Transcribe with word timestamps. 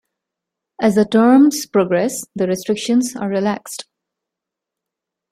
As 0.81 0.95
the 0.95 1.05
terms 1.05 1.67
progress, 1.67 2.25
the 2.35 2.47
restrictions 2.47 3.15
are 3.15 3.29
relaxed. 3.29 3.85